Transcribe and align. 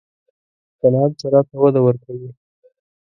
صنعت 0.79 1.11
زراعت 1.21 1.45
ته 1.51 1.57
وده 1.63 1.79
ورکوي 1.83 2.29